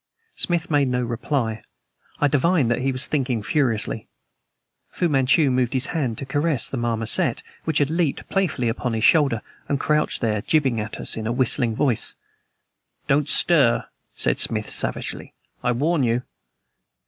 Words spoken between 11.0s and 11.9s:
in a whistling